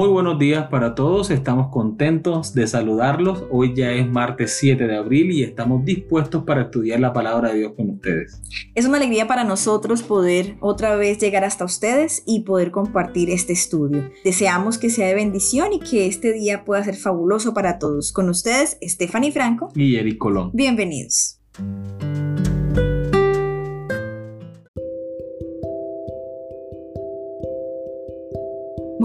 Muy 0.00 0.08
buenos 0.08 0.38
días 0.38 0.66
para 0.68 0.94
todos, 0.94 1.30
estamos 1.30 1.68
contentos 1.70 2.54
de 2.54 2.66
saludarlos. 2.66 3.44
Hoy 3.50 3.74
ya 3.74 3.92
es 3.92 4.10
martes 4.10 4.56
7 4.58 4.86
de 4.86 4.96
abril 4.96 5.30
y 5.30 5.42
estamos 5.42 5.84
dispuestos 5.84 6.44
para 6.44 6.62
estudiar 6.62 7.00
la 7.00 7.12
palabra 7.12 7.50
de 7.50 7.58
Dios 7.58 7.72
con 7.76 7.90
ustedes. 7.90 8.40
Es 8.74 8.86
una 8.86 8.96
alegría 8.96 9.26
para 9.26 9.44
nosotros 9.44 10.02
poder 10.02 10.56
otra 10.60 10.96
vez 10.96 11.18
llegar 11.18 11.44
hasta 11.44 11.66
ustedes 11.66 12.22
y 12.26 12.44
poder 12.44 12.70
compartir 12.70 13.28
este 13.28 13.52
estudio. 13.52 14.10
Deseamos 14.24 14.78
que 14.78 14.88
sea 14.88 15.06
de 15.06 15.14
bendición 15.16 15.74
y 15.74 15.80
que 15.80 16.06
este 16.06 16.32
día 16.32 16.64
pueda 16.64 16.82
ser 16.82 16.96
fabuloso 16.96 17.52
para 17.52 17.78
todos. 17.78 18.10
Con 18.10 18.30
ustedes, 18.30 18.78
Stephanie 18.80 19.32
Franco 19.32 19.70
y 19.74 19.96
Eric 19.96 20.16
Colón. 20.16 20.50
Bienvenidos. 20.54 21.38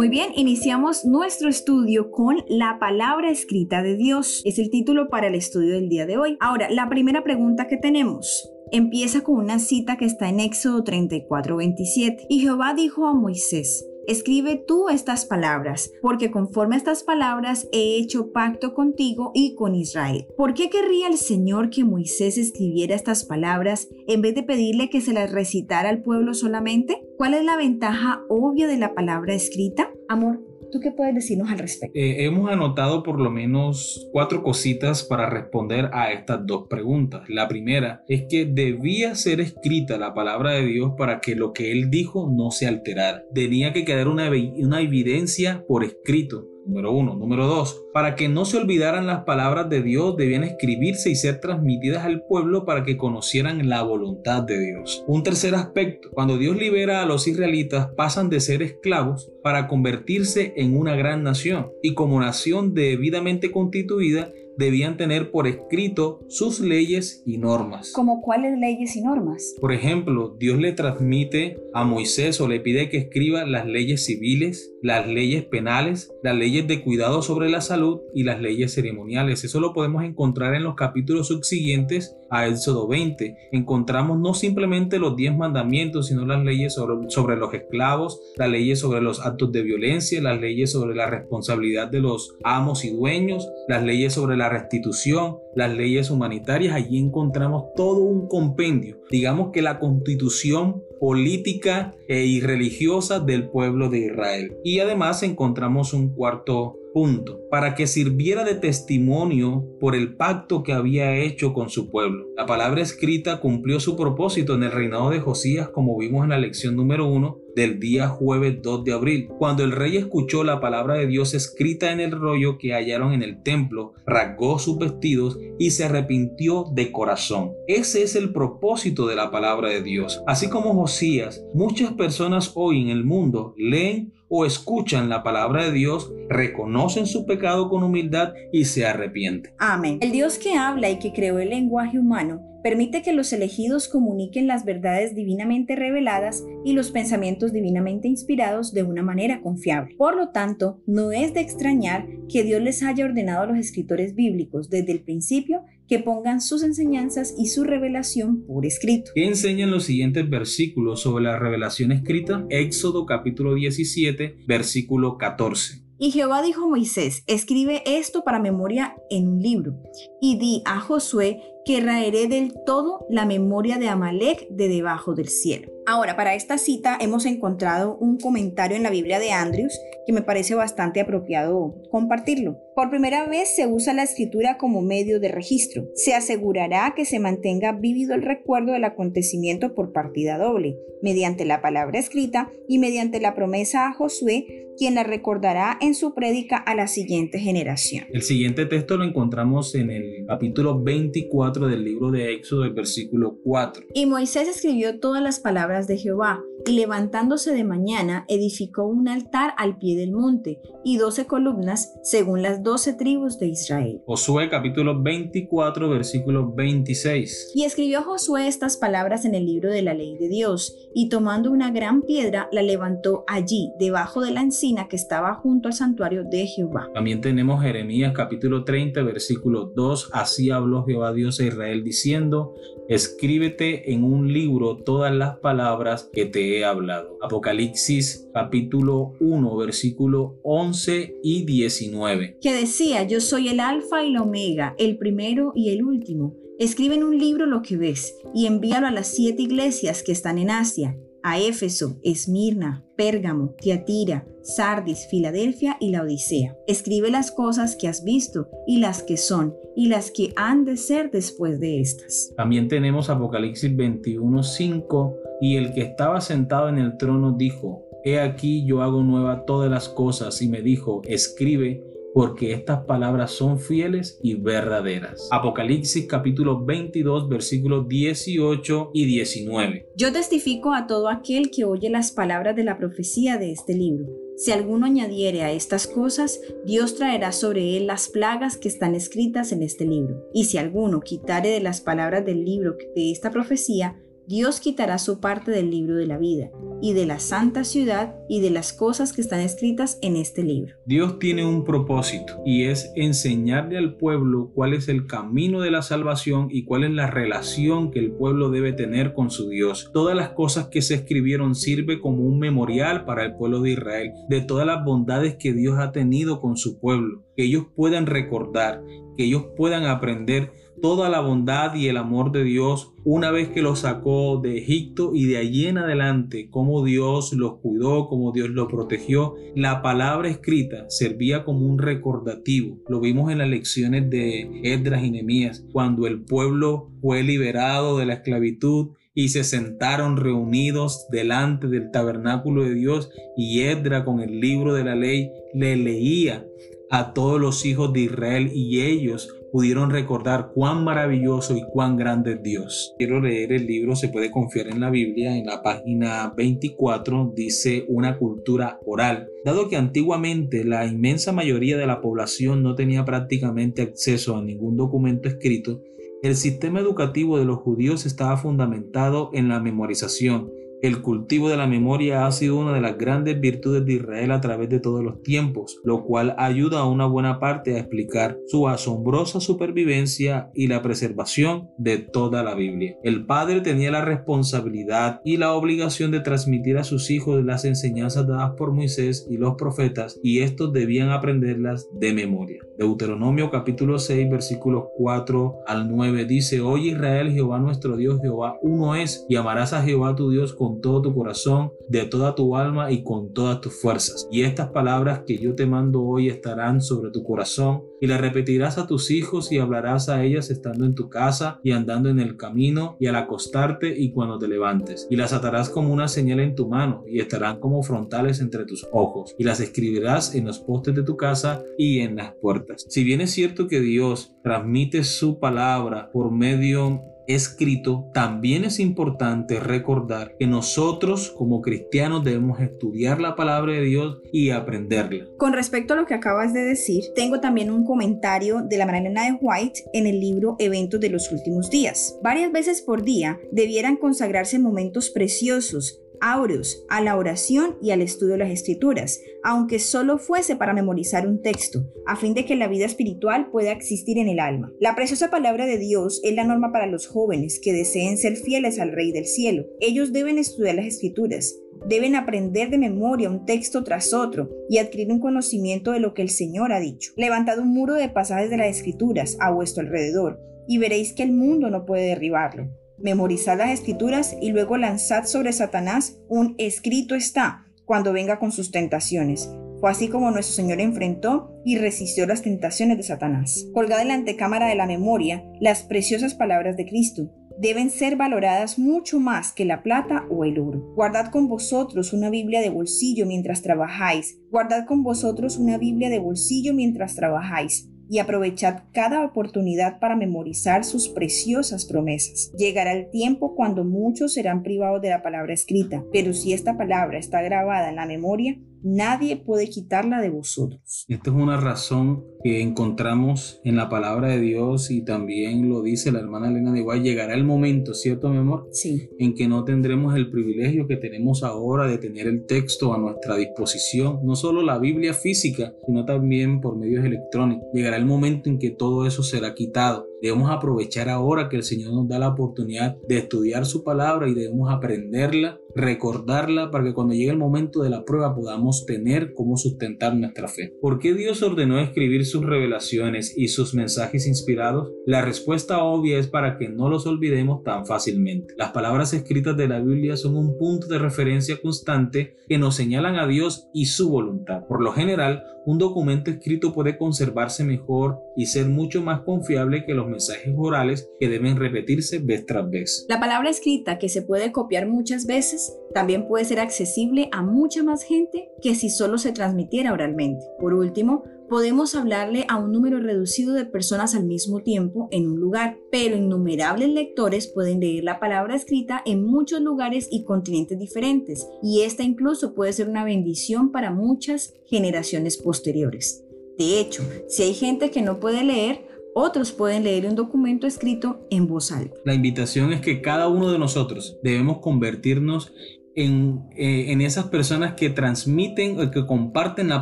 Muy 0.05 0.11
bien, 0.11 0.33
iniciamos 0.35 1.03
nuestro 1.03 1.49
estudio 1.49 2.11
con 2.11 2.45
la 2.47 2.77
palabra 2.77 3.31
escrita 3.31 3.81
de 3.81 3.95
Dios. 3.95 4.43
Es 4.45 4.59
el 4.59 4.69
título 4.69 5.09
para 5.09 5.25
el 5.25 5.33
estudio 5.33 5.73
del 5.73 5.89
día 5.89 6.05
de 6.05 6.15
hoy. 6.19 6.37
Ahora, 6.39 6.69
la 6.69 6.87
primera 6.89 7.23
pregunta 7.23 7.67
que 7.67 7.77
tenemos 7.77 8.51
empieza 8.71 9.23
con 9.23 9.37
una 9.37 9.57
cita 9.57 9.97
que 9.97 10.05
está 10.05 10.29
en 10.29 10.41
Éxodo 10.41 10.83
34, 10.83 11.55
27. 11.55 12.27
Y 12.29 12.39
Jehová 12.39 12.75
dijo 12.75 13.07
a 13.07 13.15
Moisés, 13.15 13.83
Escribe 14.07 14.63
tú 14.67 14.89
estas 14.89 15.25
palabras, 15.25 15.91
porque 16.03 16.29
conforme 16.29 16.75
a 16.75 16.77
estas 16.77 17.03
palabras 17.03 17.67
he 17.71 17.97
hecho 17.97 18.31
pacto 18.31 18.75
contigo 18.75 19.31
y 19.33 19.55
con 19.55 19.73
Israel. 19.73 20.27
¿Por 20.37 20.53
qué 20.53 20.69
querría 20.69 21.07
el 21.07 21.17
Señor 21.17 21.71
que 21.71 21.83
Moisés 21.83 22.37
escribiera 22.37 22.93
estas 22.93 23.25
palabras 23.25 23.89
en 24.05 24.21
vez 24.21 24.35
de 24.35 24.43
pedirle 24.43 24.91
que 24.91 25.01
se 25.01 25.13
las 25.13 25.31
recitara 25.31 25.89
al 25.89 26.03
pueblo 26.03 26.35
solamente? 26.35 27.01
¿Cuál 27.17 27.33
es 27.33 27.43
la 27.43 27.57
ventaja 27.57 28.21
obvia 28.29 28.67
de 28.67 28.77
la 28.77 28.93
palabra 28.93 29.33
escrita? 29.33 29.89
Amor, 30.07 30.39
¿Tú 30.71 30.79
qué 30.79 30.91
puedes 30.91 31.15
decirnos 31.15 31.49
al 31.49 31.59
respecto? 31.59 31.97
Eh, 31.97 32.25
hemos 32.25 32.51
anotado 32.51 33.03
por 33.03 33.19
lo 33.19 33.29
menos 33.31 34.09
cuatro 34.11 34.43
cositas 34.43 35.03
para 35.03 35.29
responder 35.29 35.89
a 35.93 36.11
estas 36.11 36.45
dos 36.45 36.67
preguntas. 36.67 37.23
La 37.29 37.47
primera 37.47 38.03
es 38.07 38.25
que 38.29 38.45
debía 38.45 39.15
ser 39.15 39.39
escrita 39.39 39.97
la 39.97 40.13
palabra 40.13 40.51
de 40.51 40.65
Dios 40.65 40.93
para 40.97 41.21
que 41.21 41.35
lo 41.35 41.53
que 41.53 41.71
él 41.71 41.89
dijo 41.89 42.29
no 42.29 42.51
se 42.51 42.67
alterara. 42.67 43.23
Tenía 43.33 43.73
que 43.73 43.85
quedar 43.85 44.07
una, 44.07 44.29
una 44.57 44.81
evidencia 44.81 45.63
por 45.67 45.83
escrito 45.83 46.45
Número 46.65 46.91
uno. 46.91 47.15
Número 47.15 47.45
dos, 47.45 47.84
para 47.95 48.17
que 48.17 48.27
no 48.27 48.43
se 48.43 48.57
olvidaran 48.57 49.07
las 49.07 49.23
palabras 49.23 49.69
de 49.69 49.81
Dios, 49.81 50.17
debían 50.17 50.43
escribirse 50.43 51.09
y 51.09 51.15
ser 51.15 51.39
transmitidas 51.39 52.03
al 52.03 52.23
pueblo 52.23 52.65
para 52.65 52.83
que 52.83 52.97
conocieran 52.97 53.69
la 53.69 53.83
voluntad 53.83 54.43
de 54.43 54.59
Dios. 54.59 55.05
Un 55.07 55.23
tercer 55.23 55.55
aspecto, 55.55 56.09
cuando 56.11 56.37
Dios 56.37 56.57
libera 56.57 57.01
a 57.01 57.05
los 57.05 57.25
israelitas, 57.25 57.87
pasan 57.95 58.29
de 58.29 58.41
ser 58.41 58.61
esclavos 58.61 59.31
para 59.41 59.69
convertirse 59.69 60.51
en 60.57 60.75
una 60.75 60.97
gran 60.97 61.23
nación 61.23 61.71
y 61.81 61.93
como 61.93 62.19
nación 62.19 62.73
debidamente 62.73 63.49
constituida, 63.53 64.29
debían 64.57 64.97
tener 64.97 65.31
por 65.31 65.47
escrito 65.47 66.19
sus 66.27 66.59
leyes 66.59 67.23
y 67.25 67.37
normas. 67.37 67.91
¿Como 67.93 68.21
cuáles 68.21 68.57
leyes 68.57 68.95
y 68.95 69.01
normas? 69.01 69.55
Por 69.59 69.73
ejemplo, 69.73 70.35
Dios 70.39 70.59
le 70.59 70.71
transmite 70.71 71.57
a 71.73 71.83
Moisés 71.83 72.39
o 72.41 72.47
le 72.47 72.59
pide 72.59 72.89
que 72.89 72.97
escriba 72.97 73.45
las 73.45 73.65
leyes 73.65 74.05
civiles, 74.05 74.73
las 74.81 75.07
leyes 75.07 75.45
penales, 75.45 76.11
las 76.23 76.35
leyes 76.35 76.67
de 76.67 76.81
cuidado 76.83 77.21
sobre 77.21 77.49
la 77.49 77.61
salud 77.61 77.84
y 78.13 78.23
las 78.23 78.41
leyes 78.41 78.73
ceremoniales. 78.73 79.43
Eso 79.43 79.59
lo 79.59 79.73
podemos 79.73 80.03
encontrar 80.03 80.55
en 80.55 80.63
los 80.63 80.75
capítulos 80.75 81.27
subsiguientes 81.27 82.15
a 82.29 82.47
Éxodo 82.47 82.87
20. 82.87 83.35
Encontramos 83.51 84.19
no 84.19 84.33
simplemente 84.33 84.99
los 84.99 85.15
10 85.15 85.37
mandamientos, 85.37 86.07
sino 86.07 86.25
las 86.25 86.43
leyes 86.43 86.73
sobre, 86.73 87.09
sobre 87.09 87.37
los 87.37 87.53
esclavos, 87.53 88.19
las 88.37 88.49
leyes 88.49 88.79
sobre 88.79 89.01
los 89.01 89.25
actos 89.25 89.51
de 89.51 89.61
violencia, 89.63 90.21
las 90.21 90.39
leyes 90.39 90.71
sobre 90.71 90.95
la 90.95 91.09
responsabilidad 91.09 91.87
de 91.87 92.01
los 92.01 92.35
amos 92.43 92.85
y 92.85 92.91
dueños, 92.91 93.47
las 93.67 93.83
leyes 93.83 94.13
sobre 94.13 94.37
la 94.37 94.49
restitución, 94.49 95.37
las 95.55 95.75
leyes 95.75 96.09
humanitarias, 96.09 96.75
allí 96.75 96.97
encontramos 96.97 97.65
todo 97.75 98.03
un 98.03 98.27
compendio. 98.27 98.99
Digamos 99.09 99.51
que 99.51 99.61
la 99.61 99.79
constitución 99.79 100.81
política 100.99 101.93
e 102.07 102.39
religiosa 102.41 103.19
del 103.19 103.49
pueblo 103.49 103.89
de 103.89 104.07
Israel. 104.07 104.57
Y 104.63 104.79
además 104.79 105.23
encontramos 105.23 105.93
un 105.93 106.09
cuarto 106.09 106.77
punto, 106.95 107.41
para 107.51 107.75
que 107.75 107.87
sirviera 107.87 108.45
de 108.45 108.55
testimonio 108.55 109.65
por 109.81 109.95
el 109.95 110.15
pacto 110.15 110.63
que 110.63 110.71
había 110.71 111.17
hecho 111.17 111.51
con 111.51 111.69
su 111.69 111.91
pueblo. 111.91 112.27
La 112.37 112.45
palabra 112.45 112.81
escrita 112.81 113.41
cumplió 113.41 113.81
su 113.81 113.97
propósito 113.97 114.55
en 114.55 114.63
el 114.63 114.71
reinado 114.71 115.09
de 115.09 115.19
Josías, 115.19 115.67
como 115.67 115.97
vimos 115.97 116.23
en 116.23 116.29
la 116.29 116.39
lección 116.39 116.77
número 116.77 117.05
uno 117.05 117.39
del 117.53 117.81
día 117.81 118.07
jueves 118.07 118.61
2 118.61 118.85
de 118.85 118.93
abril, 118.93 119.27
cuando 119.37 119.65
el 119.65 119.73
rey 119.73 119.97
escuchó 119.97 120.45
la 120.45 120.61
palabra 120.61 120.95
de 120.95 121.07
Dios 121.07 121.33
escrita 121.33 121.91
en 121.91 121.99
el 121.99 122.11
rollo 122.11 122.57
que 122.57 122.73
hallaron 122.73 123.11
en 123.11 123.23
el 123.23 123.43
templo, 123.43 123.93
rasgó 124.05 124.57
sus 124.57 124.77
vestidos 124.77 125.37
y 125.59 125.71
se 125.71 125.83
arrepintió 125.83 126.65
de 126.73 126.93
corazón. 126.93 127.51
Ese 127.67 128.03
es 128.03 128.15
el 128.15 128.31
propósito 128.31 129.05
de 129.05 129.17
la 129.17 129.31
palabra 129.31 129.67
de 129.67 129.81
Dios. 129.81 130.21
Así 130.27 130.49
como 130.49 130.73
Josías, 130.73 131.43
muchas 131.53 131.91
personas 131.93 132.53
hoy 132.55 132.81
en 132.81 132.89
el 132.89 133.03
mundo 133.03 133.53
leen 133.57 134.13
o 134.29 134.45
escuchan 134.45 135.09
la 135.09 135.23
palabra 135.23 135.65
de 135.65 135.71
Dios, 135.71 136.11
reconocen 136.29 137.05
su 137.05 137.25
pecado 137.25 137.69
con 137.69 137.83
humildad 137.83 138.33
y 138.51 138.65
se 138.65 138.85
arrepienten. 138.85 139.53
Amén. 139.59 139.99
El 140.01 140.11
Dios 140.11 140.37
que 140.37 140.55
habla 140.55 140.89
y 140.89 140.99
que 140.99 141.13
creó 141.13 141.39
el 141.39 141.49
lenguaje 141.49 141.99
humano 141.99 142.41
permite 142.65 143.03
que 143.03 143.13
los 143.13 143.31
elegidos 143.31 143.87
comuniquen 143.87 144.47
las 144.47 144.65
verdades 144.65 145.13
divinamente 145.13 145.75
reveladas 145.75 146.43
y 146.63 146.73
los 146.73 146.89
pensamientos 146.89 147.53
divinamente 147.53 148.07
inspirados 148.07 148.73
de 148.73 148.81
una 148.81 149.03
manera 149.03 149.41
confiable. 149.41 149.93
Por 149.99 150.15
lo 150.15 150.29
tanto, 150.29 150.81
no 150.87 151.11
es 151.11 151.35
de 151.35 151.41
extrañar 151.41 152.07
que 152.27 152.41
Dios 152.41 152.63
les 152.63 152.81
haya 152.81 153.05
ordenado 153.05 153.43
a 153.43 153.45
los 153.45 153.59
escritores 153.59 154.15
bíblicos 154.15 154.71
desde 154.71 154.93
el 154.93 155.03
principio 155.03 155.63
que 155.87 155.99
pongan 155.99 156.41
sus 156.41 156.63
enseñanzas 156.63 157.33
y 157.37 157.47
su 157.47 157.63
revelación 157.63 158.45
por 158.45 158.65
escrito. 158.65 159.11
¿Qué 159.13 159.25
enseñan 159.25 159.71
los 159.71 159.85
siguientes 159.85 160.29
versículos 160.29 161.01
sobre 161.01 161.23
la 161.23 161.37
revelación 161.37 161.91
escrita? 161.91 162.45
Éxodo 162.49 163.05
capítulo 163.05 163.53
17, 163.53 164.37
versículo 164.47 165.17
14. 165.17 165.83
Y 165.97 166.11
Jehová 166.11 166.41
dijo 166.41 166.65
a 166.65 166.67
Moisés, 166.67 167.23
escribe 167.25 167.81
esto 167.85 168.23
para 168.23 168.39
memoria 168.39 168.95
en 169.09 169.29
un 169.29 169.41
libro, 169.41 169.81
y 170.21 170.37
di 170.37 170.61
a 170.65 170.81
Josué 170.81 171.41
que 171.63 171.79
raeré 171.79 172.27
del 172.27 172.53
todo 172.65 173.05
la 173.09 173.25
memoria 173.25 173.77
de 173.77 173.87
Amalek 173.87 174.49
de 174.49 174.67
debajo 174.67 175.15
del 175.15 175.29
cielo. 175.29 175.74
Ahora, 175.87 176.15
para 176.15 176.33
esta 176.33 176.57
cita 176.57 176.97
hemos 176.99 177.25
encontrado 177.27 177.95
un 177.97 178.17
comentario 178.17 178.75
en 178.75 178.81
la 178.81 178.89
Biblia 178.89 179.19
de 179.19 179.31
Andrews 179.31 179.79
que 180.07 180.13
me 180.13 180.23
parece 180.23 180.55
bastante 180.55 180.99
apropiado 180.99 181.75
compartirlo. 181.91 182.57
Por 182.75 182.89
primera 182.89 183.27
vez 183.27 183.55
se 183.55 183.67
usa 183.67 183.93
la 183.93 184.03
escritura 184.03 184.57
como 184.57 184.81
medio 184.81 185.19
de 185.19 185.29
registro. 185.29 185.87
Se 185.93 186.13
asegurará 186.13 186.93
que 186.95 187.05
se 187.05 187.19
mantenga 187.19 187.71
vívido 187.71 188.15
el 188.15 188.23
recuerdo 188.23 188.73
del 188.73 188.83
acontecimiento 188.83 189.75
por 189.75 189.93
partida 189.93 190.37
doble, 190.37 190.75
mediante 191.01 191.45
la 191.45 191.61
palabra 191.61 191.99
escrita 191.99 192.51
y 192.67 192.79
mediante 192.79 193.19
la 193.21 193.35
promesa 193.35 193.87
a 193.87 193.93
Josué, 193.93 194.65
quien 194.77 194.95
la 194.95 195.03
recordará 195.03 195.77
en 195.81 195.95
su 195.95 196.13
prédica 196.13 196.57
a 196.57 196.75
la 196.75 196.87
siguiente 196.87 197.39
generación. 197.39 198.05
El 198.11 198.23
siguiente 198.23 198.65
texto 198.65 198.97
lo 198.97 199.05
encontramos 199.05 199.73
en 199.75 199.89
el 199.89 200.25
capítulo 200.27 200.81
24 200.83 201.67
del 201.67 201.85
libro 201.85 202.11
de 202.11 202.33
Éxodo, 202.33 202.65
el 202.65 202.73
versículo 202.73 203.37
4. 203.43 203.85
Y 203.93 204.05
Moisés 204.05 204.49
escribió 204.49 204.99
todas 204.99 205.23
las 205.23 205.39
palabras 205.39 205.74
de 205.83 205.97
Jehová, 205.97 206.41
y 206.65 206.71
levantándose 206.71 207.53
de 207.53 207.63
mañana 207.63 208.25
edificó 208.27 208.85
un 208.85 209.07
altar 209.07 209.53
al 209.57 209.77
pie 209.77 209.97
del 209.97 210.13
monte 210.13 210.61
y 210.83 210.97
doce 210.97 211.27
columnas 211.27 211.93
según 212.01 212.41
las 212.41 212.63
doce 212.63 212.93
tribus 212.93 213.37
de 213.37 213.47
Israel. 213.47 214.01
Josué 214.05 214.49
capítulo 214.49 215.01
24 215.01 215.89
versículo 215.89 216.53
26. 216.53 217.51
Y 217.53 217.65
escribió 217.65 218.01
Josué 218.01 218.47
estas 218.47 218.77
palabras 218.77 219.25
en 219.25 219.35
el 219.35 219.45
libro 219.45 219.69
de 219.69 219.81
la 219.81 219.93
ley 219.93 220.17
de 220.17 220.29
Dios, 220.29 220.89
y 220.95 221.09
tomando 221.09 221.51
una 221.51 221.71
gran 221.71 222.01
piedra 222.01 222.47
la 222.51 222.61
levantó 222.61 223.25
allí, 223.27 223.73
debajo 223.77 224.21
de 224.21 224.31
la 224.31 224.41
encina 224.41 224.87
que 224.87 224.95
estaba 224.95 225.35
junto 225.35 225.67
al 225.67 225.73
santuario 225.73 226.23
de 226.23 226.47
Jehová. 226.47 226.89
También 226.93 227.19
tenemos 227.19 227.61
Jeremías 227.61 228.13
capítulo 228.15 228.63
30 228.63 229.03
versículo 229.03 229.65
2, 229.75 230.11
así 230.13 230.51
habló 230.51 230.85
Jehová 230.85 231.13
Dios 231.13 231.39
a 231.41 231.43
Israel 231.43 231.83
diciendo, 231.83 232.55
escríbete 232.87 233.91
en 233.93 234.03
un 234.03 234.31
libro 234.31 234.77
todas 234.77 235.13
las 235.13 235.37
palabras 235.39 235.64
que 236.13 236.25
te 236.25 236.57
he 236.57 236.65
hablado. 236.65 237.17
Apocalipsis 237.21 238.27
capítulo 238.33 239.13
1 239.19 239.57
versículo 239.57 240.39
11 240.43 241.19
y 241.23 241.43
19. 241.45 242.37
Que 242.41 242.53
decía, 242.53 243.03
yo 243.03 243.19
soy 243.19 243.49
el 243.49 243.59
alfa 243.59 244.03
y 244.03 244.09
el 244.09 244.17
omega, 244.17 244.75
el 244.77 244.97
primero 244.97 245.51
y 245.55 245.71
el 245.71 245.83
último. 245.83 246.35
Escribe 246.59 246.95
en 246.95 247.03
un 247.03 247.17
libro 247.17 247.45
lo 247.45 247.61
que 247.61 247.77
ves 247.77 248.15
y 248.33 248.45
envíalo 248.45 248.87
a 248.87 248.91
las 248.91 249.07
siete 249.07 249.41
iglesias 249.41 250.03
que 250.03 250.11
están 250.11 250.37
en 250.37 250.51
Asia, 250.51 250.97
a 251.25 251.39
Éfeso, 251.39 251.97
Esmirna, 252.03 252.85
Pérgamo, 252.95 253.55
Tiatira, 253.59 254.27
Sardis, 254.43 255.07
Filadelfia 255.09 255.75
y 255.79 255.89
la 255.89 256.03
Odisea. 256.03 256.55
Escribe 256.67 257.09
las 257.09 257.31
cosas 257.31 257.75
que 257.75 257.87
has 257.87 258.03
visto 258.03 258.47
y 258.67 258.77
las 258.77 259.01
que 259.01 259.17
son 259.17 259.55
y 259.75 259.87
las 259.87 260.11
que 260.11 260.33
han 260.35 260.65
de 260.65 260.77
ser 260.77 261.09
después 261.09 261.59
de 261.59 261.81
estas. 261.81 262.31
También 262.37 262.67
tenemos 262.67 263.09
Apocalipsis 263.09 263.75
21:5 263.75 265.15
y 265.41 265.55
el 265.55 265.73
que 265.73 265.81
estaba 265.81 266.21
sentado 266.21 266.69
en 266.69 266.77
el 266.77 266.95
trono 266.95 267.31
dijo, 267.31 267.81
He 268.03 268.19
aquí 268.19 268.63
yo 268.63 268.83
hago 268.83 269.01
nueva 269.01 269.45
todas 269.45 269.71
las 269.71 269.89
cosas 269.89 270.39
y 270.43 270.47
me 270.47 270.61
dijo, 270.61 271.01
escribe 271.05 271.83
porque 272.15 272.53
estas 272.53 272.85
palabras 272.85 273.31
son 273.31 273.59
fieles 273.59 274.17
y 274.23 274.35
verdaderas. 274.35 275.27
Apocalipsis 275.31 276.07
capítulo 276.07 276.63
22 276.63 277.27
versículos 277.27 277.89
18 277.89 278.91
y 278.93 279.05
19. 279.05 279.89
Yo 279.97 280.13
testifico 280.13 280.73
a 280.73 280.87
todo 280.87 281.09
aquel 281.09 281.51
que 281.51 281.65
oye 281.65 281.89
las 281.89 282.13
palabras 282.13 282.55
de 282.55 282.63
la 282.63 282.77
profecía 282.77 283.37
de 283.37 283.51
este 283.51 283.73
libro. 283.73 284.07
Si 284.37 284.53
alguno 284.53 284.85
añadiere 284.85 285.43
a 285.43 285.51
estas 285.51 285.87
cosas, 285.87 286.39
Dios 286.65 286.95
traerá 286.95 287.33
sobre 287.33 287.75
él 287.75 287.87
las 287.87 288.07
plagas 288.07 288.57
que 288.57 288.69
están 288.69 288.95
escritas 288.95 289.51
en 289.51 289.61
este 289.61 289.85
libro. 289.85 290.25
Y 290.33 290.45
si 290.45 290.57
alguno 290.57 291.01
quitare 291.01 291.49
de 291.49 291.59
las 291.59 291.81
palabras 291.81 292.25
del 292.25 292.45
libro 292.45 292.77
de 292.95 293.11
esta 293.11 293.29
profecía, 293.29 294.01
Dios 294.27 294.59
quitará 294.59 294.97
su 294.97 295.19
parte 295.19 295.51
del 295.51 295.69
libro 295.69 295.95
de 295.95 296.07
la 296.07 296.17
vida 296.17 296.49
y 296.81 296.93
de 296.93 297.05
la 297.05 297.19
santa 297.19 297.63
ciudad 297.63 298.15
y 298.27 298.41
de 298.41 298.49
las 298.49 298.73
cosas 298.73 299.13
que 299.13 299.21
están 299.21 299.39
escritas 299.39 299.99
en 300.01 300.15
este 300.15 300.41
libro. 300.41 300.75
Dios 300.85 301.19
tiene 301.19 301.45
un 301.45 301.63
propósito 301.63 302.41
y 302.43 302.63
es 302.63 302.91
enseñarle 302.95 303.77
al 303.77 303.97
pueblo 303.97 304.51
cuál 304.53 304.73
es 304.73 304.87
el 304.87 305.05
camino 305.05 305.61
de 305.61 305.69
la 305.69 305.83
salvación 305.83 306.47
y 306.49 306.65
cuál 306.65 306.85
es 306.85 306.91
la 306.91 307.05
relación 307.05 307.91
que 307.91 307.99
el 307.99 308.13
pueblo 308.13 308.49
debe 308.49 308.73
tener 308.73 309.13
con 309.13 309.29
su 309.29 309.49
Dios. 309.49 309.91
Todas 309.93 310.15
las 310.15 310.29
cosas 310.29 310.69
que 310.69 310.81
se 310.81 310.95
escribieron 310.95 311.53
sirve 311.53 311.99
como 311.99 312.23
un 312.23 312.39
memorial 312.39 313.05
para 313.05 313.25
el 313.25 313.35
pueblo 313.35 313.61
de 313.61 313.71
Israel 313.71 314.11
de 314.27 314.41
todas 314.41 314.65
las 314.65 314.83
bondades 314.83 315.35
que 315.35 315.53
Dios 315.53 315.77
ha 315.77 315.91
tenido 315.91 316.41
con 316.41 316.57
su 316.57 316.79
pueblo, 316.79 317.23
que 317.35 317.43
ellos 317.43 317.67
puedan 317.75 318.07
recordar, 318.07 318.83
que 319.15 319.25
ellos 319.25 319.45
puedan 319.55 319.85
aprender 319.85 320.51
toda 320.85 321.09
la 321.09 321.19
bondad 321.19 321.73
y 321.73 321.87
el 321.87 321.97
amor 321.97 322.31
de 322.31 322.43
Dios 322.43 322.93
una 323.03 323.31
vez 323.31 323.49
que 323.49 323.63
los 323.63 323.79
sacó 323.79 324.39
de 324.39 324.59
Egipto 324.59 325.15
y 325.15 325.25
de 325.25 325.37
allí 325.37 325.65
en 325.65 325.79
adelante, 325.79 326.47
cómo 326.51 326.85
Dios 326.85 327.33
los 327.33 327.55
cuidó, 327.55 328.07
cómo 328.07 328.31
Dios 328.31 328.51
los 328.51 328.67
protegió. 328.67 329.33
La 329.55 329.81
palabra 329.81 330.29
escrita 330.29 330.85
servía 330.87 331.43
como 331.43 331.65
un 331.65 331.79
recordativo. 331.79 332.77
Lo 332.87 332.99
vimos 332.99 333.31
en 333.31 333.39
las 333.39 333.49
lecciones 333.49 334.11
de 334.11 334.61
Esdras 334.61 335.03
y 335.03 335.09
Nehemías, 335.09 335.65
cuando 335.73 336.05
el 336.05 336.21
pueblo 336.21 336.91
fue 337.01 337.23
liberado 337.23 337.97
de 337.97 338.05
la 338.05 338.13
esclavitud 338.13 338.89
y 339.15 339.29
se 339.29 339.43
sentaron 339.43 340.17
reunidos 340.17 341.07
delante 341.09 341.65
del 341.65 341.89
tabernáculo 341.89 342.63
de 342.63 342.75
Dios 342.75 343.09
y 343.35 343.61
Esdras 343.61 344.03
con 344.03 344.19
el 344.19 344.39
libro 344.39 344.75
de 344.75 344.83
la 344.83 344.93
ley 344.93 345.31
le 345.55 345.77
leía 345.77 346.45
a 346.91 347.13
todos 347.13 347.41
los 347.41 347.65
hijos 347.65 347.91
de 347.91 348.01
Israel 348.01 348.51
y 348.53 348.81
ellos 348.81 349.33
pudieron 349.55 349.89
recordar 349.89 350.51
cuán 350.53 350.83
maravilloso 350.83 351.55
y 351.55 351.63
cuán 351.71 351.95
grande 351.95 352.33
es 352.33 352.43
Dios. 352.43 352.93
Quiero 352.97 353.21
leer 353.21 353.53
el 353.53 353.65
libro 353.65 353.95
Se 353.95 354.09
puede 354.09 354.29
confiar 354.29 354.67
en 354.67 354.81
la 354.81 354.89
Biblia. 354.89 355.37
En 355.37 355.45
la 355.45 355.63
página 355.63 356.33
24 356.35 357.31
dice 357.33 357.85
una 357.87 358.17
cultura 358.17 358.81
oral. 358.85 359.29
Dado 359.45 359.69
que 359.69 359.77
antiguamente 359.77 360.65
la 360.65 360.85
inmensa 360.85 361.31
mayoría 361.31 361.77
de 361.77 361.87
la 361.87 362.01
población 362.01 362.63
no 362.63 362.75
tenía 362.75 363.05
prácticamente 363.05 363.81
acceso 363.81 364.35
a 364.35 364.43
ningún 364.43 364.75
documento 364.75 365.29
escrito, 365.29 365.81
el 366.21 366.35
sistema 366.35 366.81
educativo 366.81 367.39
de 367.39 367.45
los 367.45 367.59
judíos 367.59 368.05
estaba 368.05 368.35
fundamentado 368.35 369.29
en 369.31 369.47
la 369.47 369.61
memorización 369.61 370.51
el 370.81 371.01
cultivo 371.01 371.49
de 371.49 371.57
la 371.57 371.67
memoria 371.67 372.25
ha 372.25 372.31
sido 372.31 372.57
una 372.57 372.73
de 372.73 372.81
las 372.81 372.97
grandes 372.97 373.39
virtudes 373.39 373.85
de 373.85 373.93
Israel 373.93 374.31
a 374.31 374.41
través 374.41 374.69
de 374.69 374.79
todos 374.79 375.03
los 375.03 375.21
tiempos, 375.21 375.79
lo 375.83 376.03
cual 376.03 376.35
ayuda 376.37 376.79
a 376.79 376.87
una 376.87 377.05
buena 377.05 377.39
parte 377.39 377.75
a 377.75 377.79
explicar 377.79 378.37
su 378.47 378.67
asombrosa 378.67 379.39
supervivencia 379.39 380.49
y 380.53 380.67
la 380.67 380.81
preservación 380.81 381.69
de 381.77 381.97
toda 381.97 382.43
la 382.43 382.55
Biblia. 382.55 382.97
El 383.03 383.25
padre 383.25 383.61
tenía 383.61 383.91
la 383.91 384.03
responsabilidad 384.03 385.21
y 385.23 385.37
la 385.37 385.53
obligación 385.53 386.11
de 386.11 386.19
transmitir 386.19 386.77
a 386.77 386.83
sus 386.83 387.09
hijos 387.09 387.43
las 387.43 387.65
enseñanzas 387.65 388.27
dadas 388.27 388.51
por 388.57 388.71
Moisés 388.71 389.27
y 389.29 389.37
los 389.37 389.55
profetas 389.55 390.19
y 390.23 390.39
estos 390.39 390.73
debían 390.73 391.09
aprenderlas 391.09 391.87
de 391.93 392.13
memoria. 392.13 392.61
Deuteronomio 392.77 393.49
capítulo 393.49 393.99
6 393.99 394.29
versículos 394.29 394.85
4 394.97 395.59
al 395.65 395.89
9 395.89 396.25
dice, 396.25 396.59
Oye 396.59 396.89
Israel, 396.89 397.31
Jehová 397.31 397.57
nuestro 397.57 397.95
Dios, 397.95 398.19
Jehová 398.21 398.57
uno 398.61 398.95
es, 398.95 399.25
y 399.29 399.37
amarás 399.37 399.71
a 399.71 399.81
Jehová 399.81 400.15
tu 400.15 400.29
Dios 400.29 400.53
con 400.53 400.81
todo 400.81 401.01
tu 401.01 401.15
corazón, 401.15 401.71
de 401.87 402.05
toda 402.05 402.35
tu 402.35 402.57
alma 402.57 402.91
y 402.91 403.01
con 403.03 403.31
todas 403.31 403.61
tus 403.61 403.81
fuerzas. 403.81 404.27
Y 404.29 404.43
estas 404.43 404.71
palabras 404.71 405.21
que 405.25 405.37
yo 405.37 405.55
te 405.55 405.65
mando 405.65 406.03
hoy 406.03 406.27
estarán 406.27 406.81
sobre 406.81 407.11
tu 407.11 407.23
corazón 407.23 407.83
y 408.05 408.07
las 408.07 408.21
repetirás 408.21 408.77
a 408.77 408.85
tus 408.85 409.09
hijos 409.09 409.51
y 409.51 409.57
hablarás 409.57 410.09
a 410.09 410.23
ellas 410.23 410.51
estando 410.51 410.85
en 410.85 410.93
tu 410.93 411.09
casa 411.09 411.59
y 411.63 411.71
andando 411.71 412.07
en 412.07 412.19
el 412.19 412.37
camino 412.37 412.97
y 412.99 413.07
al 413.07 413.15
acostarte 413.15 413.99
y 413.99 414.11
cuando 414.11 414.37
te 414.37 414.47
levantes. 414.47 415.07
Y 415.09 415.15
las 415.15 415.33
atarás 415.33 415.71
como 415.71 415.91
una 415.91 416.07
señal 416.07 416.39
en 416.39 416.53
tu 416.53 416.69
mano 416.69 417.03
y 417.07 417.19
estarán 417.19 417.59
como 417.59 417.81
frontales 417.81 418.41
entre 418.41 418.65
tus 418.65 418.87
ojos 418.91 419.33
y 419.39 419.43
las 419.43 419.59
escribirás 419.59 420.35
en 420.35 420.45
los 420.45 420.59
postes 420.59 420.93
de 420.93 421.01
tu 421.01 421.17
casa 421.17 421.63
y 421.79 422.01
en 422.01 422.17
las 422.17 422.35
puertas. 422.35 422.85
Si 422.89 423.03
bien 423.03 423.21
es 423.21 423.31
cierto 423.31 423.67
que 423.67 423.79
Dios 423.79 424.35
transmite 424.43 425.03
su 425.03 425.39
palabra 425.39 426.11
por 426.11 426.29
medio 426.29 427.01
escrito, 427.27 428.09
también 428.13 428.63
es 428.63 428.79
importante 428.79 429.59
recordar 429.59 430.35
que 430.37 430.47
nosotros 430.47 431.31
como 431.31 431.61
cristianos 431.61 432.23
debemos 432.23 432.59
estudiar 432.59 433.21
la 433.21 433.35
palabra 433.35 433.73
de 433.73 433.81
Dios 433.81 434.21
y 434.31 434.49
aprenderla. 434.49 435.25
Con 435.37 435.53
respecto 435.53 435.93
a 435.93 435.97
lo 435.97 436.05
que 436.05 436.13
acabas 436.13 436.53
de 436.53 436.61
decir, 436.61 437.03
tengo 437.15 437.39
también 437.39 437.71
un 437.71 437.85
comentario 437.85 438.61
de 438.61 438.77
la 438.77 438.85
Marlena 438.85 439.25
de 439.25 439.37
White 439.39 439.83
en 439.93 440.07
el 440.07 440.19
libro 440.19 440.55
Eventos 440.59 440.99
de 440.99 441.09
los 441.09 441.31
Últimos 441.31 441.69
Días. 441.69 442.17
Varias 442.23 442.51
veces 442.51 442.81
por 442.81 443.03
día 443.03 443.39
debieran 443.51 443.97
consagrarse 443.97 444.59
momentos 444.59 445.09
preciosos 445.09 446.01
áureos 446.21 446.85
a 446.89 447.01
la 447.01 447.17
oración 447.17 447.77
y 447.81 447.91
al 447.91 448.01
estudio 448.01 448.33
de 448.33 448.39
las 448.39 448.51
escrituras, 448.51 449.21
aunque 449.43 449.79
solo 449.79 450.17
fuese 450.17 450.55
para 450.55 450.73
memorizar 450.73 451.27
un 451.27 451.41
texto, 451.41 451.85
a 452.05 452.15
fin 452.15 452.33
de 452.33 452.45
que 452.45 452.55
la 452.55 452.67
vida 452.67 452.85
espiritual 452.85 453.49
pueda 453.51 453.71
existir 453.71 454.17
en 454.17 454.27
el 454.27 454.39
alma. 454.39 454.71
La 454.79 454.95
preciosa 454.95 455.29
palabra 455.29 455.65
de 455.65 455.77
Dios 455.77 456.21
es 456.23 456.35
la 456.35 456.43
norma 456.43 456.71
para 456.71 456.87
los 456.87 457.07
jóvenes 457.07 457.59
que 457.61 457.73
deseen 457.73 458.17
ser 458.17 458.35
fieles 458.35 458.79
al 458.79 458.91
Rey 458.91 459.11
del 459.11 459.25
Cielo. 459.25 459.65
Ellos 459.79 460.13
deben 460.13 460.37
estudiar 460.37 460.75
las 460.75 460.85
escrituras, 460.85 461.55
deben 461.87 462.15
aprender 462.15 462.69
de 462.69 462.77
memoria 462.77 463.29
un 463.29 463.45
texto 463.45 463.83
tras 463.83 464.13
otro 464.13 464.49
y 464.69 464.77
adquirir 464.77 465.11
un 465.11 465.19
conocimiento 465.19 465.91
de 465.91 465.99
lo 465.99 466.13
que 466.13 466.21
el 466.21 466.29
Señor 466.29 466.71
ha 466.73 466.79
dicho. 466.79 467.11
Levantad 467.17 467.59
un 467.59 467.73
muro 467.73 467.93
de 467.93 468.09
pasajes 468.09 468.49
de 468.49 468.57
las 468.57 468.75
escrituras 468.75 469.37
a 469.39 469.51
vuestro 469.51 469.83
alrededor 469.83 470.39
y 470.67 470.77
veréis 470.77 471.13
que 471.13 471.23
el 471.23 471.31
mundo 471.31 471.69
no 471.69 471.85
puede 471.85 472.07
derribarlo 472.07 472.69
memorizad 472.97 473.57
las 473.57 473.71
escrituras 473.71 474.35
y 474.41 474.51
luego 474.51 474.77
lanzad 474.77 475.25
sobre 475.25 475.53
Satanás 475.53 476.17
un 476.29 476.55
escrito 476.57 477.15
está 477.15 477.65
cuando 477.85 478.13
venga 478.13 478.39
con 478.39 478.51
sus 478.51 478.71
tentaciones. 478.71 479.49
Fue 479.79 479.91
así 479.91 480.07
como 480.07 480.31
nuestro 480.31 480.55
Señor 480.55 480.79
enfrentó 480.79 481.51
y 481.65 481.77
resistió 481.77 482.25
las 482.25 482.41
tentaciones 482.41 482.97
de 482.97 483.03
Satanás. 483.03 483.67
Colgad 483.73 484.01
en 484.01 484.07
la 484.07 484.13
antecámara 484.15 484.67
de 484.67 484.75
la 484.75 484.87
memoria 484.87 485.45
las 485.59 485.83
preciosas 485.83 486.33
palabras 486.33 486.77
de 486.77 486.85
Cristo. 486.85 487.31
Deben 487.57 487.89
ser 487.89 488.15
valoradas 488.15 488.79
mucho 488.79 489.19
más 489.19 489.53
que 489.53 489.63
la 489.63 489.81
plata 489.83 490.25
o 490.29 490.43
el 490.43 490.59
oro. 490.59 490.93
Guardad 490.95 491.31
con 491.31 491.47
vosotros 491.47 492.13
una 492.13 492.29
Biblia 492.29 492.61
de 492.61 492.69
bolsillo 492.69 493.25
mientras 493.25 493.61
trabajáis. 493.61 494.39
Guardad 494.49 494.85
con 494.85 495.03
vosotros 495.03 495.57
una 495.57 495.77
Biblia 495.77 496.09
de 496.09 496.19
bolsillo 496.19 496.73
mientras 496.73 497.15
trabajáis 497.15 497.89
y 498.09 498.19
aprovechad 498.19 498.83
cada 498.91 499.23
oportunidad 499.25 499.99
para 499.99 500.15
memorizar 500.15 500.83
sus 500.83 501.09
preciosas 501.09 501.85
promesas. 501.85 502.51
Llegará 502.57 502.93
el 502.93 503.09
tiempo 503.09 503.55
cuando 503.55 503.83
muchos 503.83 504.33
serán 504.33 504.63
privados 504.63 505.01
de 505.01 505.09
la 505.09 505.21
palabra 505.21 505.53
escrita, 505.53 506.03
pero 506.11 506.33
si 506.33 506.53
esta 506.53 506.77
palabra 506.77 507.17
está 507.17 507.41
grabada 507.41 507.89
en 507.89 507.95
la 507.95 508.05
memoria, 508.05 508.57
nadie 508.85 509.35
puede 509.35 509.67
quitarla 509.67 510.21
de 510.21 510.29
vosotros. 510.29 511.05
Esta 511.09 511.31
es 511.31 511.35
una 511.35 511.59
razón 511.59 512.23
que 512.43 512.61
encontramos 512.61 513.59
en 513.63 513.75
la 513.75 513.89
palabra 513.89 514.29
de 514.29 514.39
Dios 514.39 514.91
y 514.91 515.01
también 515.01 515.67
lo 515.67 515.81
dice 515.81 516.11
la 516.11 516.19
hermana 516.19 516.49
Elena 516.49 516.71
de 516.71 516.81
Guay, 516.81 517.01
llegará 517.01 517.33
el 517.33 517.43
momento, 517.43 517.95
¿cierto 517.95 518.29
mi 518.29 518.37
amor? 518.37 518.69
Sí. 518.71 519.09
En 519.17 519.33
que 519.33 519.47
no 519.47 519.63
tendremos 519.63 520.15
el 520.15 520.29
privilegio 520.29 520.87
que 520.87 520.97
tenemos 520.97 521.43
ahora 521.43 521.87
de 521.87 521.97
tener 521.97 522.27
el 522.27 522.45
texto 522.45 522.93
a 522.93 522.99
nuestra 522.99 523.35
disposición, 523.35 524.19
no 524.23 524.35
solo 524.35 524.61
la 524.61 524.77
Biblia 524.77 525.15
física, 525.15 525.73
sino 525.85 526.05
también 526.05 526.61
por 526.61 526.77
medios 526.77 527.03
electrónicos. 527.03 527.65
Llegará 527.73 527.97
el 527.97 528.05
momento 528.05 528.49
en 528.49 528.59
que 528.59 528.69
todo 528.69 529.07
eso 529.07 529.23
será 529.23 529.55
quitado. 529.55 530.07
Debemos 530.25 530.49
aprovechar 530.49 531.07
ahora 531.07 531.49
que 531.49 531.55
el 531.55 531.61
Señor 531.61 531.93
nos 531.93 532.07
da 532.07 532.17
la 532.17 532.29
oportunidad 532.29 532.97
de 533.07 533.19
estudiar 533.19 533.63
su 533.63 533.83
palabra 533.83 534.27
y 534.27 534.33
debemos 534.33 534.73
aprenderla, 534.73 535.59
recordarla 535.75 536.71
para 536.71 536.83
que 536.83 536.95
cuando 536.95 537.13
llegue 537.13 537.29
el 537.29 537.37
momento 537.37 537.83
de 537.83 537.91
la 537.91 538.05
prueba 538.05 538.33
podamos 538.33 538.87
tener 538.87 539.35
cómo 539.35 539.55
sustentar 539.55 540.15
nuestra 540.15 540.47
fe. 540.47 540.73
¿Por 540.81 540.97
qué 540.97 541.13
Dios 541.13 541.43
ordenó 541.43 541.77
escribir 541.77 542.25
sus 542.25 542.43
revelaciones 542.43 543.37
y 543.37 543.49
sus 543.49 543.75
mensajes 543.75 544.25
inspirados? 544.25 544.91
La 545.05 545.21
respuesta 545.21 545.83
obvia 545.83 546.17
es 546.17 546.25
para 546.25 546.57
que 546.57 546.69
no 546.69 546.89
los 546.89 547.05
olvidemos 547.05 547.61
tan 547.61 547.85
fácilmente. 547.85 548.55
Las 548.57 548.71
palabras 548.71 549.13
escritas 549.13 549.55
de 549.55 549.67
la 549.67 549.79
Biblia 549.79 550.17
son 550.17 550.37
un 550.37 550.57
punto 550.57 550.87
de 550.87 550.97
referencia 550.97 551.57
constante 551.61 552.35
que 552.49 552.57
nos 552.57 552.73
señalan 552.73 553.17
a 553.17 553.27
Dios 553.27 553.67
y 553.75 553.85
su 553.85 554.09
voluntad. 554.09 554.65
Por 554.67 554.81
lo 554.81 554.91
general, 554.91 555.43
un 555.65 555.79
documento 555.79 556.29
escrito 556.29 556.73
puede 556.73 556.95
conservarse 556.95 557.63
mejor 557.63 558.19
y 558.35 558.45
ser 558.45 558.67
mucho 558.67 559.01
más 559.01 559.21
confiable 559.21 559.83
que 559.83 559.95
los 559.95 560.07
mensajes 560.15 560.53
orales 560.57 561.09
que 561.19 561.27
deben 561.27 561.57
repetirse 561.57 562.19
vez 562.19 562.45
tras 562.45 562.69
vez. 562.69 563.05
La 563.09 563.19
palabra 563.19 563.49
escrita 563.49 563.99
que 563.99 564.09
se 564.09 564.21
puede 564.21 564.51
copiar 564.51 564.87
muchas 564.87 565.25
veces 565.25 565.75
también 565.93 566.27
puede 566.27 566.45
ser 566.45 566.59
accesible 566.59 567.29
a 567.31 567.41
mucha 567.41 567.83
más 567.83 568.03
gente 568.03 568.49
que 568.61 568.75
si 568.75 568.89
solo 568.89 569.17
se 569.17 569.33
transmitiera 569.33 569.93
oralmente. 569.93 570.45
Por 570.59 570.73
último, 570.73 571.23
podemos 571.49 571.95
hablarle 571.95 572.45
a 572.49 572.57
un 572.57 572.71
número 572.71 572.99
reducido 572.99 573.53
de 573.53 573.65
personas 573.65 574.15
al 574.15 574.25
mismo 574.25 574.61
tiempo 574.61 575.07
en 575.11 575.29
un 575.29 575.39
lugar, 575.39 575.77
pero 575.91 576.15
innumerables 576.15 576.89
lectores 576.89 577.47
pueden 577.47 577.81
leer 577.81 578.03
la 578.03 578.19
palabra 578.19 578.55
escrita 578.55 579.01
en 579.05 579.25
muchos 579.25 579.61
lugares 579.61 580.07
y 580.09 580.23
continentes 580.23 580.79
diferentes, 580.79 581.47
y 581.61 581.81
esta 581.81 582.03
incluso 582.03 582.55
puede 582.55 582.73
ser 582.73 582.89
una 582.89 583.03
bendición 583.03 583.71
para 583.71 583.91
muchas 583.91 584.53
generaciones 584.65 585.37
posteriores. 585.37 586.23
De 586.57 586.79
hecho, 586.79 587.03
si 587.27 587.43
hay 587.43 587.53
gente 587.53 587.91
que 587.91 588.01
no 588.01 588.19
puede 588.19 588.43
leer, 588.43 588.84
otros 589.17 589.53
pueden 589.53 589.85
leer 589.85 590.05
un 590.05 590.15
documento 590.15 590.67
escrito 590.67 591.25
en 591.29 591.47
voz 591.47 591.71
alta. 591.71 591.95
La 592.03 592.13
invitación 592.13 592.73
es 592.73 592.81
que 592.81 593.01
cada 593.01 593.29
uno 593.29 593.49
de 593.49 593.57
nosotros 593.57 594.19
debemos 594.21 594.57
convertirnos 594.57 595.53
eh, 595.97 596.91
en, 596.91 596.99
esas 596.99 597.27
personas 597.27 597.75
que 597.75 597.89
transmiten 597.89 598.77
o 598.79 598.91
que 598.91 599.05
comparten 599.05 599.69
la 599.69 599.81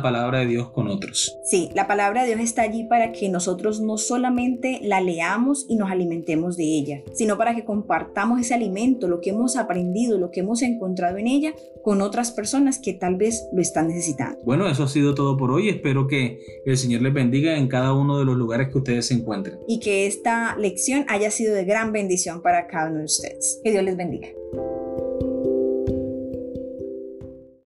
palabra 0.00 0.40
de 0.40 0.46
Dios 0.46 0.70
con 0.70 0.86
otros. 0.86 1.36
Sí, 1.44 1.70
la 1.74 1.88
palabra 1.88 2.22
de 2.22 2.28
Dios 2.28 2.40
está 2.40 2.62
allí 2.62 2.84
para 2.84 3.10
que 3.10 3.28
nosotros 3.28 3.80
no 3.80 3.98
solamente 3.98 4.78
la 4.82 5.00
leamos 5.00 5.66
y 5.68 5.74
nos 5.74 5.90
alimentemos 5.90 6.56
de 6.56 6.64
ella, 6.64 7.02
sino 7.14 7.36
para 7.36 7.56
que 7.56 7.64
compartamos 7.64 8.40
ese 8.40 8.54
alimento, 8.54 9.08
lo 9.08 9.20
que 9.20 9.30
hemos 9.30 9.56
aprendido, 9.56 10.16
lo 10.16 10.30
que 10.30 10.40
hemos 10.40 10.62
encontrado 10.62 11.18
en 11.18 11.26
ella 11.26 11.54
con 11.82 12.00
otras 12.00 12.30
personas 12.30 12.78
que 12.78 12.92
tal 12.94 13.16
vez 13.16 13.48
lo 13.52 13.60
están 13.60 13.88
necesitando. 13.88 14.38
Bueno, 14.44 14.68
eso 14.68 14.84
ha 14.84 14.88
sido 14.88 15.14
todo 15.14 15.36
por 15.36 15.50
hoy. 15.50 15.68
Espero 15.68 16.06
que 16.06 16.38
el 16.64 16.76
Señor 16.76 17.02
les 17.02 17.12
bendiga 17.12 17.58
en 17.58 17.66
cada 17.66 17.92
uno 17.92 18.18
de 18.18 18.24
los 18.24 18.36
lugares 18.36 18.68
que 18.68 18.78
ustedes 18.78 19.06
se 19.06 19.14
encuentren. 19.14 19.58
Y 19.66 19.80
que 19.80 20.06
esta 20.06 20.56
lección 20.56 21.04
haya 21.08 21.32
sido 21.32 21.54
de 21.54 21.64
gran 21.64 21.92
bendición 21.92 22.40
para 22.40 22.68
cada 22.68 22.90
uno 22.90 23.00
de 23.00 23.04
ustedes. 23.06 23.60
Que 23.64 23.72
Dios 23.72 23.82
les 23.82 23.96
bendiga. 23.96 24.28